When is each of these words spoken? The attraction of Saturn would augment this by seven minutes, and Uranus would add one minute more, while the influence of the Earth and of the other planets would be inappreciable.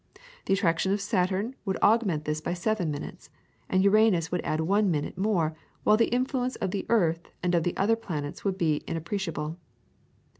The 0.45 0.55
attraction 0.55 0.91
of 0.93 0.99
Saturn 0.99 1.53
would 1.63 1.77
augment 1.77 2.25
this 2.25 2.41
by 2.41 2.55
seven 2.55 2.89
minutes, 2.89 3.29
and 3.69 3.83
Uranus 3.83 4.31
would 4.31 4.41
add 4.43 4.61
one 4.61 4.89
minute 4.89 5.15
more, 5.15 5.53
while 5.83 5.95
the 5.95 6.07
influence 6.11 6.55
of 6.55 6.71
the 6.71 6.87
Earth 6.89 7.29
and 7.43 7.53
of 7.53 7.61
the 7.61 7.77
other 7.77 7.95
planets 7.95 8.43
would 8.43 8.57
be 8.57 8.77
inappreciable. 8.87 9.59